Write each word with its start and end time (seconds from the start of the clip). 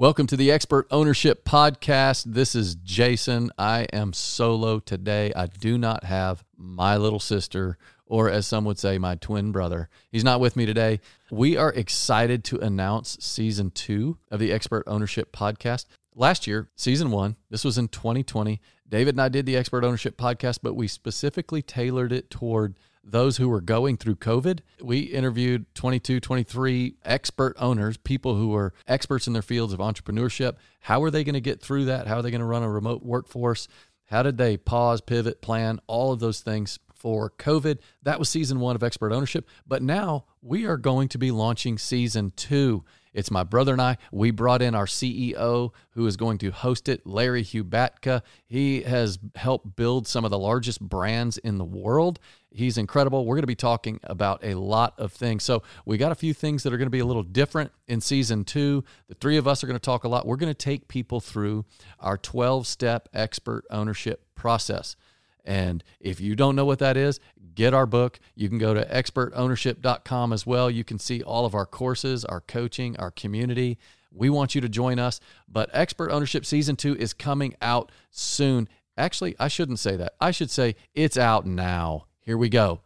Welcome 0.00 0.28
to 0.28 0.36
the 0.38 0.50
Expert 0.50 0.86
Ownership 0.90 1.44
Podcast. 1.44 2.24
This 2.24 2.54
is 2.54 2.74
Jason. 2.74 3.50
I 3.58 3.82
am 3.92 4.14
solo 4.14 4.78
today. 4.78 5.30
I 5.36 5.44
do 5.44 5.76
not 5.76 6.04
have 6.04 6.42
my 6.56 6.96
little 6.96 7.20
sister, 7.20 7.76
or 8.06 8.30
as 8.30 8.46
some 8.46 8.64
would 8.64 8.78
say, 8.78 8.96
my 8.96 9.16
twin 9.16 9.52
brother. 9.52 9.90
He's 10.10 10.24
not 10.24 10.40
with 10.40 10.56
me 10.56 10.64
today. 10.64 11.00
We 11.30 11.58
are 11.58 11.70
excited 11.70 12.44
to 12.44 12.58
announce 12.60 13.18
season 13.20 13.72
two 13.72 14.16
of 14.30 14.40
the 14.40 14.52
Expert 14.52 14.84
Ownership 14.86 15.36
Podcast. 15.36 15.84
Last 16.14 16.46
year, 16.46 16.70
season 16.76 17.10
one, 17.10 17.36
this 17.50 17.62
was 17.62 17.76
in 17.76 17.88
2020. 17.88 18.58
David 18.88 19.16
and 19.16 19.20
I 19.20 19.28
did 19.28 19.44
the 19.44 19.58
Expert 19.58 19.84
Ownership 19.84 20.16
Podcast, 20.16 20.60
but 20.62 20.74
we 20.74 20.88
specifically 20.88 21.60
tailored 21.60 22.10
it 22.10 22.30
toward 22.30 22.78
those 23.02 23.36
who 23.36 23.48
were 23.48 23.60
going 23.60 23.96
through 23.96 24.16
COVID. 24.16 24.60
We 24.80 25.00
interviewed 25.00 25.66
22, 25.74 26.20
23 26.20 26.96
expert 27.04 27.56
owners, 27.58 27.96
people 27.96 28.36
who 28.36 28.48
were 28.48 28.74
experts 28.86 29.26
in 29.26 29.32
their 29.32 29.42
fields 29.42 29.72
of 29.72 29.80
entrepreneurship. 29.80 30.56
How 30.80 31.02
are 31.02 31.10
they 31.10 31.24
going 31.24 31.34
to 31.34 31.40
get 31.40 31.60
through 31.60 31.86
that? 31.86 32.06
How 32.06 32.16
are 32.16 32.22
they 32.22 32.30
going 32.30 32.40
to 32.40 32.46
run 32.46 32.62
a 32.62 32.70
remote 32.70 33.02
workforce? 33.02 33.68
How 34.06 34.22
did 34.22 34.38
they 34.38 34.56
pause, 34.56 35.00
pivot, 35.00 35.40
plan, 35.40 35.80
all 35.86 36.12
of 36.12 36.20
those 36.20 36.40
things 36.40 36.78
for 36.92 37.30
COVID? 37.38 37.78
That 38.02 38.18
was 38.18 38.28
season 38.28 38.60
one 38.60 38.76
of 38.76 38.82
Expert 38.82 39.12
Ownership. 39.12 39.48
But 39.66 39.82
now 39.82 40.24
we 40.42 40.66
are 40.66 40.76
going 40.76 41.08
to 41.08 41.18
be 41.18 41.30
launching 41.30 41.78
season 41.78 42.32
two. 42.36 42.84
It's 43.12 43.30
my 43.30 43.42
brother 43.42 43.72
and 43.72 43.82
I. 43.82 43.96
We 44.12 44.30
brought 44.30 44.62
in 44.62 44.74
our 44.74 44.86
CEO 44.86 45.72
who 45.90 46.06
is 46.06 46.16
going 46.16 46.38
to 46.38 46.50
host 46.50 46.88
it, 46.88 47.06
Larry 47.06 47.42
Hubatka. 47.42 48.22
He 48.46 48.82
has 48.82 49.18
helped 49.34 49.74
build 49.76 50.06
some 50.06 50.24
of 50.24 50.30
the 50.30 50.38
largest 50.38 50.80
brands 50.80 51.36
in 51.38 51.58
the 51.58 51.64
world. 51.64 52.20
He's 52.52 52.78
incredible. 52.78 53.26
We're 53.26 53.36
going 53.36 53.42
to 53.42 53.48
be 53.48 53.54
talking 53.54 54.00
about 54.04 54.44
a 54.44 54.54
lot 54.54 54.94
of 54.98 55.12
things. 55.12 55.44
So, 55.44 55.62
we 55.84 55.98
got 55.98 56.12
a 56.12 56.16
few 56.16 56.34
things 56.34 56.62
that 56.62 56.72
are 56.72 56.78
going 56.78 56.86
to 56.86 56.90
be 56.90 57.00
a 57.00 57.04
little 57.04 57.22
different 57.22 57.72
in 57.86 58.00
season 58.00 58.44
two. 58.44 58.84
The 59.08 59.14
three 59.14 59.36
of 59.36 59.46
us 59.46 59.62
are 59.62 59.66
going 59.66 59.78
to 59.78 59.84
talk 59.84 60.04
a 60.04 60.08
lot. 60.08 60.26
We're 60.26 60.36
going 60.36 60.52
to 60.52 60.54
take 60.54 60.88
people 60.88 61.20
through 61.20 61.64
our 61.98 62.16
12 62.16 62.66
step 62.66 63.08
expert 63.12 63.64
ownership 63.70 64.24
process. 64.34 64.96
And 65.44 65.82
if 66.00 66.20
you 66.20 66.36
don't 66.36 66.56
know 66.56 66.64
what 66.64 66.78
that 66.80 66.96
is, 66.96 67.20
get 67.54 67.74
our 67.74 67.86
book. 67.86 68.18
You 68.34 68.48
can 68.48 68.58
go 68.58 68.74
to 68.74 68.84
expertownership.com 68.84 70.32
as 70.32 70.46
well. 70.46 70.70
You 70.70 70.84
can 70.84 70.98
see 70.98 71.22
all 71.22 71.44
of 71.44 71.54
our 71.54 71.66
courses, 71.66 72.24
our 72.24 72.40
coaching, 72.40 72.96
our 72.98 73.10
community. 73.10 73.78
We 74.12 74.30
want 74.30 74.54
you 74.54 74.60
to 74.60 74.68
join 74.68 74.98
us. 74.98 75.20
But 75.48 75.70
Expert 75.72 76.10
Ownership 76.10 76.44
Season 76.44 76.76
2 76.76 76.96
is 76.96 77.12
coming 77.12 77.54
out 77.62 77.92
soon. 78.10 78.68
Actually, 78.96 79.36
I 79.38 79.48
shouldn't 79.48 79.78
say 79.78 79.96
that. 79.96 80.14
I 80.20 80.30
should 80.30 80.50
say 80.50 80.76
it's 80.94 81.16
out 81.16 81.46
now. 81.46 82.06
Here 82.20 82.36
we 82.36 82.48
go. 82.48 82.80